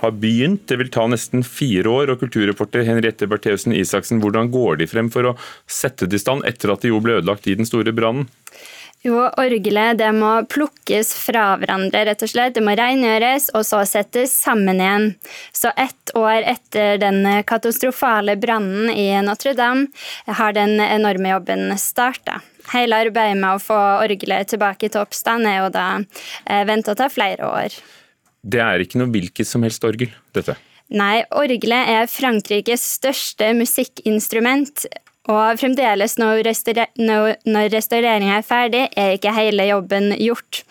har 0.01 0.15
begynt. 0.21 0.67
Det 0.67 0.79
vil 0.81 0.91
ta 0.93 1.07
nesten 1.09 1.45
fire 1.47 1.91
år. 1.91 2.13
og 2.13 2.23
Kulturreporter 2.23 2.85
Henriette 2.87 3.29
Bertheussen 3.31 3.75
Isaksen, 3.75 4.21
hvordan 4.23 4.51
går 4.53 4.81
de 4.81 4.89
frem 4.91 5.11
for 5.13 5.31
å 5.31 5.35
sette 5.67 6.09
det 6.09 6.19
i 6.19 6.25
stand 6.25 6.45
etter 6.47 6.73
at 6.73 6.83
det 6.83 6.93
jo 6.93 7.01
ble 7.03 7.19
ødelagt 7.21 7.47
i 7.47 7.57
den 7.57 7.67
store 7.67 7.95
brannen? 7.95 8.27
Jo, 9.05 9.19
orgelet 9.37 9.99
det 9.99 10.07
må 10.17 10.31
plukkes 10.49 11.11
fra 11.27 11.51
hverandre, 11.61 12.01
rett 12.07 12.23
og 12.25 12.31
slett. 12.31 12.55
Det 12.55 12.63
må 12.65 12.73
rengjøres, 12.73 13.51
og 13.53 13.61
så 13.67 13.83
settes 13.85 14.33
sammen 14.33 14.81
igjen. 14.81 15.11
Så 15.53 15.69
ett 15.77 16.13
år 16.17 16.41
etter 16.41 16.97
den 17.03 17.21
katastrofale 17.45 18.33
brannen 18.41 18.89
i 18.89 19.11
Notre-Dame 19.21 20.33
har 20.39 20.57
den 20.57 20.79
enorme 20.81 21.35
jobben 21.35 21.69
starta. 21.77 22.39
Hele 22.73 23.03
arbeidet 23.05 23.37
med 23.37 23.59
å 23.59 23.61
få 23.61 23.77
orgelet 24.01 24.49
tilbake 24.49 24.89
til 24.89 25.03
oppstand 25.03 25.45
er 25.45 25.59
jo 25.59 25.69
da 25.75 25.87
eh, 26.01 26.65
venta 26.65 26.95
å 26.95 26.97
ta 26.97 27.11
flere 27.13 27.45
år. 27.45 27.77
Det 28.41 28.61
er 28.61 28.81
ikke 28.81 29.03
noe 29.03 29.13
hvilket 29.13 29.45
som 29.45 29.61
helst 29.65 29.85
orgel, 29.85 30.09
dette? 30.33 30.57
Nei, 30.97 31.21
orgelet 31.33 31.93
er 31.93 32.09
Frankrikes 32.09 32.83
største 32.97 33.53
musikkinstrument. 33.57 34.85
Og 35.31 35.57
fremdeles 35.57 36.19
når, 36.21 36.43
restaure, 36.45 36.85
når 36.97 37.69
restaureringa 37.73 38.35
er 38.37 38.45
ferdig, 38.45 38.83
er 38.93 39.15
ikke 39.15 39.33
hele 39.33 39.65
jobben 39.71 40.11
gjort. 40.21 40.61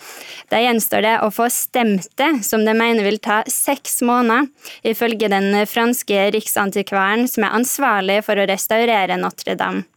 Da 0.53 0.61
gjenstår 0.63 1.03
det 1.03 1.15
å 1.25 1.31
få 1.35 1.49
stemt 1.51 2.07
det, 2.21 2.31
som 2.47 2.63
de 2.67 2.77
mener 2.77 3.03
vil 3.07 3.19
ta 3.23 3.41
seks 3.51 3.99
måneder, 4.07 4.47
ifølge 4.87 5.33
den 5.33 5.51
franske 5.67 6.29
riksantikvaren 6.37 7.27
som 7.31 7.49
er 7.49 7.59
ansvarlig 7.59 8.21
for 8.29 8.39
å 8.39 8.47
restaurere 8.51 9.19
Notre-Dame. 9.19 9.89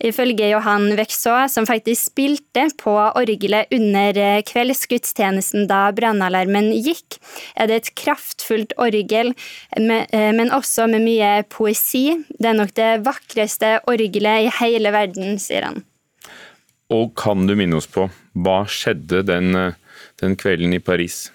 Ifølge 0.00 0.48
Johan 0.48 0.94
Vekså, 0.96 1.34
som 1.52 1.66
faktisk 1.68 2.10
spilte 2.10 2.66
på 2.80 2.94
orgelet 3.18 3.68
under 3.74 4.16
eh, 4.16 4.38
kveldsgudstjenesten 4.48 5.66
da 5.68 5.90
brannalarmen 5.96 6.70
gikk, 6.72 7.18
er 7.52 7.68
det 7.68 7.76
et 7.76 7.90
kraftfullt 8.00 8.72
orgel, 8.80 9.34
eh, 9.76 10.30
men 10.36 10.54
også 10.56 10.88
med 10.88 11.04
mye 11.04 11.34
poesi. 11.52 12.06
Det 12.38 12.48
er 12.48 12.56
nok 12.56 12.72
det 12.78 12.90
vakreste 13.04 13.76
orgelet 13.90 14.46
i 14.46 14.54
hele 14.62 14.94
verden, 14.96 15.36
sier 15.42 15.68
han. 15.68 15.84
Og 16.90 17.12
kan 17.18 17.44
du 17.46 17.54
minne 17.58 17.78
oss 17.78 17.90
på 17.90 18.08
hva 18.40 18.62
skjedde 18.64 19.22
den, 19.28 19.52
eh, 19.54 19.76
den 20.22 20.36
kvelden 20.40 20.72
i 20.74 20.80
Paris? 20.80 21.28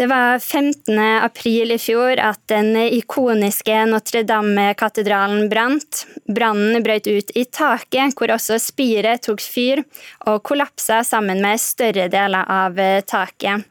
Det 0.00 0.06
var 0.06 0.38
15. 0.38 0.98
april 0.98 1.72
i 1.72 1.76
fjor 1.78 2.16
at 2.24 2.38
den 2.48 2.72
ikoniske 2.76 3.82
Notre-Dame-katedralen 3.90 5.50
brant. 5.50 6.06
Brannen 6.24 6.80
brøt 6.80 7.04
ut 7.04 7.32
i 7.36 7.42
taket, 7.44 8.16
hvor 8.16 8.32
også 8.32 8.56
spiret 8.64 9.20
tok 9.26 9.44
fyr 9.44 9.82
og 10.24 10.38
kollapsa 10.48 11.02
sammen 11.04 11.42
med 11.44 11.60
større 11.60 12.06
deler 12.08 12.48
av 12.48 12.80
taket. 13.12 13.68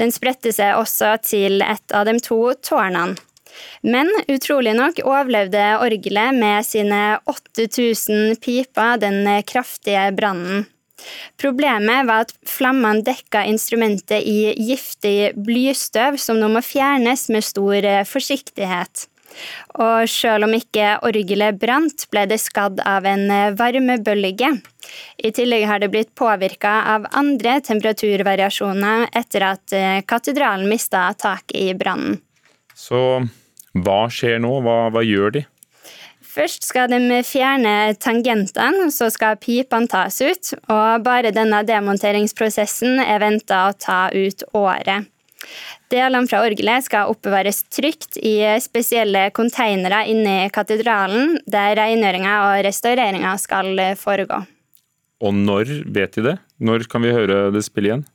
Den 0.00 0.08
spredte 0.16 0.54
seg 0.56 0.72
også 0.80 1.12
til 1.28 1.60
et 1.60 1.92
av 1.92 2.08
de 2.08 2.16
to 2.24 2.40
tårnene. 2.64 3.20
Men 3.84 4.08
utrolig 4.24 4.72
nok 4.72 5.04
overlevde 5.04 5.66
orgelet 5.84 6.32
med 6.40 6.64
sine 6.64 7.02
8000 7.28 8.40
piper 8.40 9.04
den 9.04 9.20
kraftige 9.44 10.08
brannen. 10.16 10.64
Problemet 11.38 12.06
var 12.08 12.26
at 12.26 12.34
flammene 12.48 13.04
dekka 13.06 13.44
instrumentet 13.48 14.24
i 14.26 14.54
giftig 14.70 15.34
blystøv, 15.38 16.18
som 16.18 16.40
nå 16.40 16.50
må 16.52 16.64
fjernes 16.64 17.28
med 17.32 17.46
stor 17.46 17.78
eh, 17.84 18.04
forsiktighet. 18.08 19.06
Og 19.78 20.08
selv 20.10 20.48
om 20.48 20.54
ikke 20.56 20.96
orgelet 21.06 21.58
brant, 21.60 22.06
ble 22.10 22.24
det 22.30 22.40
skadd 22.42 22.80
av 22.86 23.06
en 23.06 23.28
eh, 23.30 23.54
varmebølge. 23.58 24.52
I 25.20 25.32
tillegg 25.36 25.66
har 25.68 25.82
det 25.82 25.90
blitt 25.92 26.14
påvirka 26.18 26.78
av 26.94 27.06
andre 27.18 27.58
temperaturvariasjoner 27.66 29.08
etter 29.20 29.46
at 29.52 29.76
eh, 29.76 30.00
katedralen 30.08 30.68
mista 30.70 31.06
taket 31.18 31.58
i 31.60 31.68
brannen. 31.78 32.18
Så 32.78 33.22
hva 33.78 34.00
skjer 34.10 34.40
nå? 34.42 34.58
Hva, 34.64 34.80
hva 34.94 35.04
gjør 35.04 35.38
de? 35.38 35.46
Først 36.28 36.66
skal 36.68 36.90
de 36.92 37.20
fjerne 37.24 37.94
tangentene, 37.96 38.90
så 38.92 39.08
skal 39.12 39.38
pipene 39.40 39.88
tas 39.88 40.20
ut. 40.20 40.50
Og 40.68 41.04
bare 41.06 41.32
denne 41.32 41.62
demonteringsprosessen 41.66 43.00
er 43.00 43.22
venta 43.22 43.68
å 43.68 43.76
ta 43.76 44.08
ut 44.12 44.44
året. 44.56 45.08
Delene 45.88 46.28
fra 46.28 46.42
orgelet 46.44 46.84
skal 46.84 47.08
oppbevares 47.08 47.62
trygt 47.72 48.18
i 48.20 48.36
spesielle 48.60 49.30
konteinere 49.32 50.02
inne 50.10 50.42
i 50.44 50.52
katedralen, 50.52 51.38
der 51.48 51.78
rengjøringa 51.78 52.34
og 52.50 52.64
restaureringa 52.66 53.32
skal 53.40 53.72
foregå. 53.96 54.42
Og 55.24 55.34
når 55.34 55.72
vet 55.88 56.18
de 56.18 56.26
det? 56.28 56.36
Når 56.60 56.84
kan 56.92 57.02
vi 57.02 57.14
høre 57.14 57.48
det 57.54 57.64
spille 57.64 57.92
igjen? 57.92 58.06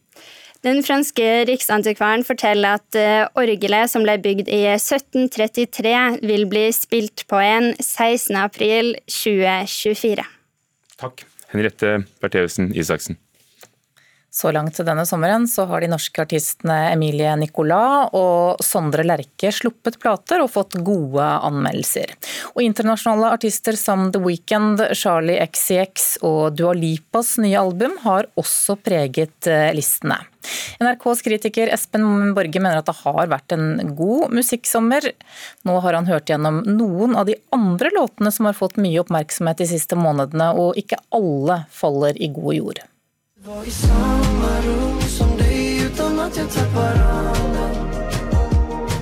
Den 0.63 0.79
franske 0.83 1.45
riksantikvaren 1.49 2.23
forteller 2.23 2.77
at 2.79 2.95
eh, 2.95 3.27
orgelet 3.35 3.89
som 3.91 4.03
ble 4.05 4.17
bygd 4.23 4.47
i 4.47 4.63
1733, 4.71 6.19
vil 6.23 6.47
bli 6.47 6.71
spilt 6.75 7.27
på 7.27 7.35
en 7.43 7.73
16.4.2024. 7.83 10.23
Takk, 11.03 11.25
Henriette 11.51 12.07
Bertheussen 12.23 12.71
Isaksen. 12.71 13.19
Så 14.33 14.49
langt 14.49 14.79
denne 14.81 15.03
sommeren 15.05 15.43
så 15.47 15.67
har 15.69 15.83
de 15.83 15.91
norske 15.91 16.23
artistene 16.23 16.89
Emilie 16.89 17.35
Nicolas 17.37 18.09
og 18.17 18.63
Sondre 18.65 19.03
Lerche 19.05 19.51
sluppet 19.53 19.99
plater 20.01 20.41
og 20.41 20.49
fått 20.55 20.73
gode 20.81 21.21
anmeldelser. 21.21 22.15
Og 22.55 22.63
internasjonale 22.65 23.29
artister 23.35 23.77
som 23.77 24.07
The 24.09 24.23
Weeknd, 24.23 24.81
Charlie 24.97 25.37
XCX 25.45 26.07
og 26.25 26.57
Dua 26.57 26.73
Lipas 26.73 27.35
nye 27.43 27.59
album 27.61 27.99
har 28.01 28.25
også 28.33 28.79
preget 28.81 29.45
eh, 29.45 29.69
listene. 29.77 30.17
NRKs 30.81 31.21
kritiker 31.27 31.69
Espen 31.75 32.33
Borge 32.33 32.57
mener 32.57 32.81
at 32.81 32.89
det 32.89 32.95
har 33.03 33.29
vært 33.29 33.53
en 33.53 33.93
god 33.93 34.33
musikksommer. 34.33 35.11
Nå 35.61 35.77
har 35.85 35.99
han 35.99 36.09
hørt 36.09 36.33
gjennom 36.33 36.63
noen 36.65 37.13
av 37.13 37.29
de 37.29 37.37
andre 37.53 37.93
låtene 37.93 38.33
som 38.33 38.49
har 38.49 38.57
fått 38.57 38.81
mye 38.81 39.05
oppmerksomhet 39.05 39.61
de 39.61 39.69
siste 39.75 39.99
månedene, 39.99 40.49
og 40.57 40.73
ikke 40.81 40.99
alle 41.13 41.61
faller 41.69 42.17
i 42.17 42.33
god 42.33 42.57
jord. 42.57 42.83
Var 43.45 43.65
i 43.65 43.71
samma 43.71 44.61
rum 44.65 45.01
som 45.01 45.37
dig 45.37 45.81
utan 45.81 46.19
att 46.19 46.37
jag 46.37 46.51
tappar 46.51 46.95
andan 46.95 47.75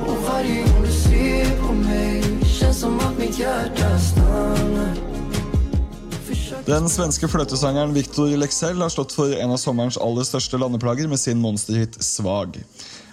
Och 0.01 0.17
varje 0.27 0.61
gång 0.61 0.81
du 0.85 0.91
ser 0.91 1.61
på 1.61 1.73
mig 1.73 2.23
känns 2.59 2.79
som 2.79 2.99
att 2.99 3.17
mitt 3.17 3.39
hjärta 3.39 3.99
stannar 3.99 4.95
den 6.65 6.89
svenske 6.89 7.27
fløtesangeren 7.27 7.93
Victor 7.93 8.37
Lexell 8.37 8.81
har 8.81 8.89
stått 8.89 9.11
for 9.11 9.33
en 9.35 9.51
av 9.51 9.57
sommerens 9.57 9.97
aller 9.97 10.23
største 10.23 10.57
landeplager 10.57 11.07
med 11.07 11.19
sin 11.19 11.39
monsterhit 11.41 11.97
'Svag'. 11.97 12.63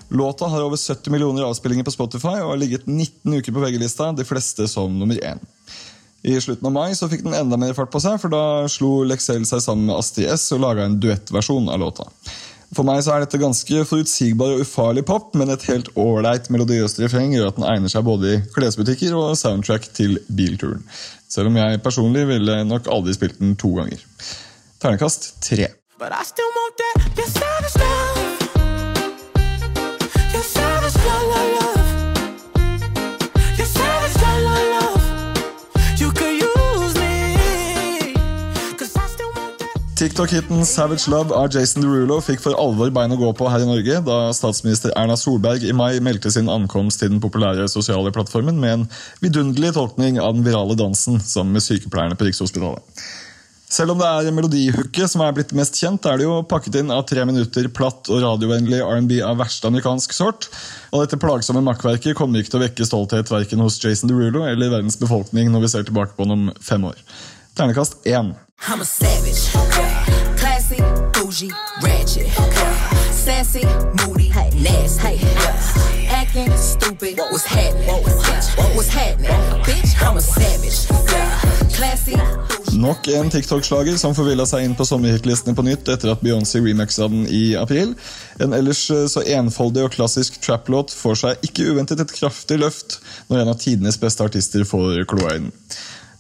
Låta 0.09 0.47
har 0.47 0.63
over 0.63 0.77
70 0.77 1.11
millioner 1.11 1.43
avspillinger 1.43 1.85
på 1.85 1.91
Spotify 1.91 2.29
og 2.43 2.51
har 2.51 2.57
ligget 2.57 2.87
19 2.87 3.35
uker 3.35 3.53
på 3.53 3.61
VG-lista, 3.61 4.13
de 4.13 4.25
fleste 4.25 4.69
som 4.69 4.99
nummer 4.99 5.15
én. 5.15 5.39
I 6.29 6.41
slutten 6.41 6.67
av 6.69 6.75
mai 6.75 6.93
så 6.97 7.09
fikk 7.09 7.23
den 7.25 7.37
enda 7.37 7.57
mer 7.61 7.73
fart 7.77 7.93
på 7.93 8.01
seg, 8.03 8.19
for 8.21 8.33
da 8.33 8.43
slo 8.69 9.01
Lexel 9.09 9.47
seg 9.49 9.63
sammen 9.65 9.89
med 9.89 9.97
Astrid 9.97 10.29
S 10.35 10.51
og 10.57 10.61
laga 10.67 10.85
en 10.85 10.99
duettversjon 11.01 11.71
av 11.73 11.81
låta. 11.81 12.09
For 12.77 12.85
meg 12.85 13.01
så 13.01 13.15
er 13.15 13.25
dette 13.25 13.41
ganske 13.41 13.85
forutsigbar 13.89 14.59
og 14.59 14.67
ufarlig 14.67 15.07
pop, 15.09 15.31
men 15.41 15.55
et 15.55 15.65
helt 15.71 15.89
ålreit 15.97 16.51
melodiøst 16.53 17.01
refreng 17.01 17.33
gjør 17.33 17.49
at 17.49 17.57
den 17.57 17.69
egner 17.71 17.93
seg 17.93 18.05
både 18.05 18.35
i 18.35 18.43
klesbutikker 18.53 19.17
og 19.17 19.39
soundtrack 19.41 19.89
til 19.97 20.19
bilturen. 20.29 20.85
Selv 21.33 21.49
om 21.49 21.57
jeg 21.57 21.81
personlig 21.85 22.27
ville 22.29 22.61
nok 22.69 22.93
aldri 22.93 23.17
spilt 23.17 23.41
den 23.41 23.57
to 23.57 23.73
ganger. 23.79 24.05
Ternekast 24.85 25.33
tre. 25.49 25.73
But 25.99 26.13
I 26.13 26.23
still 26.29 26.53
want 26.55 26.77
that, 26.85 27.19
yes, 27.19 28.18
TikTok-hiten 40.19 40.67
'Savage 40.67 41.07
Love' 41.07 41.31
av 41.31 41.47
Jason 41.55 41.85
Derulo 41.85 42.17
fikk 42.19 42.41
for 42.43 42.57
alvor 42.59 42.91
bein 42.91 43.13
å 43.15 43.19
gå 43.21 43.29
på 43.39 43.47
her 43.53 43.63
i 43.63 43.67
Norge 43.69 44.01
da 44.03 44.17
statsminister 44.35 44.91
Erna 44.99 45.15
Solberg 45.15 45.63
i 45.63 45.71
mai 45.71 46.01
meldte 46.03 46.33
sin 46.35 46.49
ankomst 46.51 46.99
til 46.99 47.13
den 47.13 47.21
populære 47.23 47.69
sosiale 47.71 48.11
plattformen 48.11 48.59
med 48.59 48.73
en 48.73 48.87
vidunderlig 49.23 49.71
tolkning 49.77 50.19
av 50.19 50.35
den 50.35 50.43
virale 50.43 50.75
dansen 50.75 51.21
sammen 51.23 51.55
med 51.55 51.63
sykepleierne 51.63 52.19
på 52.19 52.27
Rikshospitalet. 52.27 52.83
Selv 53.71 53.95
om 53.95 54.03
det 54.03 54.09
er 54.09 54.35
melodihooket 54.35 55.13
som 55.13 55.23
er 55.23 55.37
blitt 55.37 55.55
mest 55.55 55.79
kjent, 55.79 56.11
er 56.11 56.19
det 56.19 56.27
jo 56.27 56.43
pakket 56.51 56.81
inn 56.81 56.91
av 56.91 57.05
tre 57.07 57.23
minutter 57.29 57.71
platt 57.71 58.11
og 58.11 58.25
radiovennlig 58.25 58.83
R&B 58.83 59.21
av 59.23 59.39
verste 59.39 59.71
amerikansk 59.71 60.17
sort. 60.19 60.49
Og 60.91 61.05
dette 61.05 61.21
plagsomme 61.23 61.63
makkverket 61.63 62.19
kommer 62.19 62.43
ikke 62.43 62.57
til 62.57 62.59
å 62.59 62.65
vekke 62.65 62.89
stolthet 62.91 63.31
verken 63.31 63.63
hos 63.63 63.79
Jason 63.79 64.11
Derulo 64.11 64.49
eller 64.51 64.75
verdens 64.75 64.99
befolkning 64.99 65.55
når 65.55 65.69
vi 65.69 65.73
ser 65.77 65.87
tilbake 65.87 66.19
på 66.19 66.27
den 66.27 66.35
om 66.41 66.51
fem 66.59 66.91
år. 66.91 66.99
Ternekast 67.55 68.03
én. 68.03 68.35
I'm 68.67 68.83
a 68.83 68.85
savage. 68.85 69.88
Bougie, 71.29 71.53
ratchet. 71.83 72.27
Okay. 72.41 73.13
Sassy, 73.13 73.63
moody, 74.01 74.31
nasty. 74.65 75.21
Yeah. 75.21 76.23
Acting 76.23 76.51
stupid. 76.57 77.19
What's 77.19 77.45
happening? 77.45 77.87
What's 78.75 78.89
happening? 78.89 79.31
Bitch, 79.63 79.93
I'm 80.01 80.17
a 80.17 80.23
savage. 80.23 80.89
Classy, 81.77 82.17
Nok 82.79 83.09
en 83.09 83.29
TikTok-slager 83.31 83.99
som 84.01 84.17
forvilla 84.17 84.47
seg 84.49 84.65
inn 84.65 84.79
på 84.79 84.87
sommerhitlistene 84.89 85.53
på 85.53 85.67
nytt 85.69 85.93
etter 85.93 86.15
at 86.15 86.25
Beyoncé 86.25 86.65
remixa 86.65 87.11
den 87.13 87.29
i 87.29 87.53
april. 87.61 87.93
En 88.41 88.57
ellers 88.57 88.87
eh, 88.91 89.05
så 89.13 89.21
enfoldig 89.37 89.85
og 89.85 89.93
klassisk 89.99 90.41
trap-låt 90.41 90.97
får 90.97 91.23
seg 91.27 91.45
ikke 91.51 91.69
uventet 91.75 92.01
et 92.01 92.17
kraftig 92.23 92.57
løft 92.65 93.03
når 93.29 93.45
en 93.45 93.53
av 93.53 93.61
tidenes 93.61 94.01
beste 94.01 94.25
artister 94.25 94.65
får 94.65 95.05
kloa 95.13 95.37
i 95.37 95.41
den. 95.43 95.53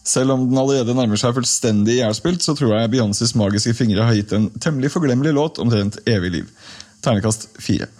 Selv 0.08 0.32
om 0.32 0.46
den 0.48 0.56
allerede 0.56 0.96
nærmer 0.96 1.20
seg 1.20 1.34
fullstendig 1.36 1.98
ihjelspilt, 1.98 2.40
så 2.44 2.54
tror 2.56 2.72
jeg 2.78 2.92
Beyoncés 2.94 3.34
magiske 3.36 3.74
fingre 3.76 4.06
har 4.08 4.16
gitt 4.16 4.32
en 4.32 4.48
temmelig 4.56 4.94
forglemmelig 4.94 5.34
låt 5.36 5.60
omtrent 5.60 6.00
evig 6.08 6.32
liv. 6.38 6.52
Ternekast 7.04 7.50
fire. 7.60 7.90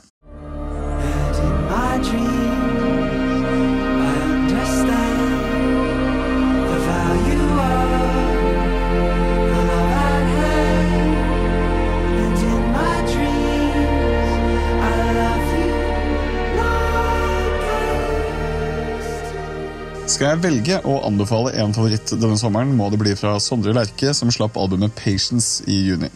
Skal 20.18 20.32
jeg 20.32 20.42
velge 20.42 20.76
å 20.82 20.96
anbefale 21.06 21.52
en 21.62 21.70
favoritt 21.70 22.10
denne 22.10 22.34
sommeren, 22.40 22.72
må 22.74 22.88
det 22.90 22.98
bli 22.98 23.12
fra 23.14 23.36
Sondre 23.38 23.70
Lerche, 23.70 24.10
som 24.10 24.32
slapp 24.34 24.56
albumet 24.58 24.90
Patience 24.98 25.62
i 25.70 25.76
juni. 25.86 26.08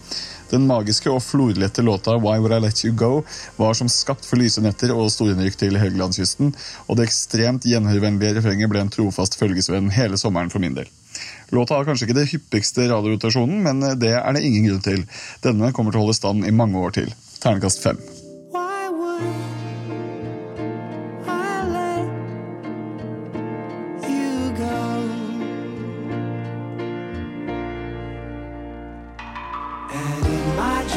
Den 0.50 0.64
magiske 0.66 1.06
og 1.06 1.20
florlette 1.22 1.84
låta 1.86 2.16
Why 2.16 2.40
Would 2.42 2.56
I 2.56 2.58
Let 2.64 2.82
You 2.82 2.96
Go 2.98 3.20
var 3.60 3.76
som 3.78 3.86
skapt 3.86 4.26
for 4.26 4.42
lyse 4.42 4.58
netter 4.64 4.90
og 4.90 5.06
storinnrykk 5.14 5.54
til 5.60 5.78
Helgelandskysten, 5.78 6.50
og 6.88 6.98
det 6.98 7.06
ekstremt 7.06 7.68
gjenhørvennlige 7.70 8.40
refrenget 8.40 8.72
ble 8.72 8.82
en 8.82 8.90
trofast 8.90 9.38
følgesvenn 9.38 9.92
hele 9.94 10.18
sommeren 10.18 10.50
for 10.50 10.64
min 10.64 10.74
del. 10.80 10.90
Låta 11.54 11.78
har 11.78 11.86
kanskje 11.86 12.08
ikke 12.08 12.18
det 12.18 12.26
hyppigste 12.32 12.88
radiorotasjonen, 12.90 13.62
men 13.68 13.86
det 14.02 14.16
er 14.18 14.34
det 14.34 14.42
ingen 14.42 14.66
grunn 14.66 14.82
til. 14.82 15.06
Denne 15.46 15.70
kommer 15.70 15.94
til 15.94 16.02
å 16.02 16.08
holde 16.08 16.18
stand 16.18 16.42
i 16.42 16.50
mange 16.50 16.82
år 16.82 16.98
til. 16.98 17.14
Ternekast 17.38 17.86
fem. 17.86 18.02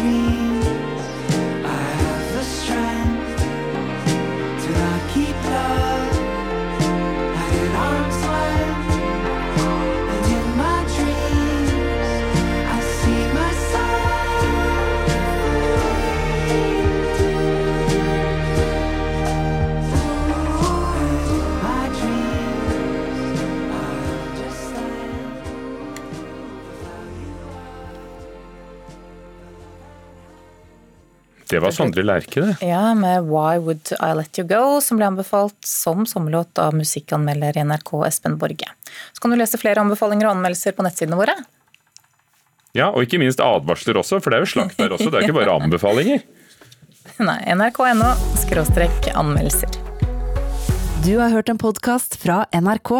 dream 0.05 0.44
Det 31.49 31.59
var 31.61 31.71
Sondre 31.75 32.01
Lerche, 32.03 32.41
det. 32.41 32.55
Ja, 32.65 32.93
med 32.97 33.27
Why 33.29 33.59
Would 33.61 33.91
I 33.99 34.11
Let 34.17 34.39
You 34.39 34.47
Go, 34.49 34.79
som 34.81 34.97
ble 34.97 35.05
anbefalt 35.11 35.57
som 35.67 36.05
sommerlåt 36.09 36.57
av 36.61 36.73
musikkanmelder 36.73 37.59
i 37.59 37.65
NRK 37.67 37.91
Espen 38.07 38.39
Borge. 38.41 38.71
Så 39.13 39.21
kan 39.21 39.33
du 39.33 39.37
lese 39.37 39.59
flere 39.61 39.83
anbefalinger 39.83 40.29
og 40.29 40.39
anmeldelser 40.39 40.73
på 40.73 40.85
nettsidene 40.87 41.19
våre. 41.19 41.35
Ja, 42.75 42.89
og 42.89 43.05
ikke 43.05 43.21
minst 43.21 43.39
advarsler 43.39 44.01
også, 44.01 44.19
for 44.19 44.33
det 44.33 44.41
er 44.41 44.47
jo 44.47 44.51
slakt 44.55 44.81
der 44.81 44.95
også. 44.97 45.11
Det 45.11 45.21
er 45.21 45.29
ikke 45.29 45.37
bare 45.37 45.53
anbefalinger. 45.61 46.25
Nei, 47.21 47.37
nrk.no 47.53 48.09
skråstrek 48.41 49.11
anmeldelser. 49.13 49.77
Du 51.05 51.13
har 51.21 51.29
hørt 51.29 51.53
en 51.53 51.61
podkast 51.61 52.17
fra 52.19 52.41
NRK. 52.57 52.95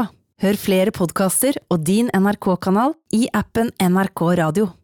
Hør 0.45 0.57
flere 0.59 0.93
podkaster 0.93 1.57
og 1.73 1.81
din 1.87 2.11
NRK-kanal 2.13 2.93
i 3.17 3.25
appen 3.33 3.73
NRK 3.81 4.27
Radio. 4.37 4.75